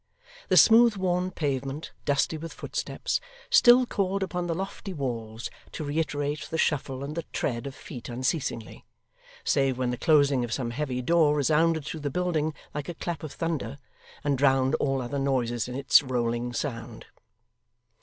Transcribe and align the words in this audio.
The 0.49 0.57
smooth 0.57 0.95
worn 0.97 1.29
pavement, 1.29 1.91
dusty 2.05 2.35
with 2.35 2.53
footsteps, 2.53 3.21
still 3.51 3.85
called 3.85 4.23
upon 4.23 4.47
the 4.47 4.55
lofty 4.55 4.93
walls 4.95 5.51
to 5.73 5.83
reiterate 5.83 6.47
the 6.49 6.57
shuffle 6.57 7.03
and 7.03 7.13
the 7.13 7.21
tread 7.31 7.67
of 7.67 7.75
feet 7.75 8.09
unceasingly, 8.09 8.83
save 9.43 9.77
when 9.77 9.91
the 9.91 9.97
closing 9.97 10.43
of 10.43 10.51
some 10.51 10.71
heavy 10.71 11.03
door 11.03 11.35
resounded 11.35 11.85
through 11.85 11.99
the 11.99 12.09
building 12.09 12.55
like 12.73 12.89
a 12.89 12.95
clap 12.95 13.21
of 13.21 13.31
thunder, 13.33 13.77
and 14.23 14.39
drowned 14.39 14.73
all 14.79 15.03
other 15.03 15.19
noises 15.19 15.67
in 15.67 15.75
its 15.75 16.01
rolling 16.01 16.51
sound. 16.51 17.05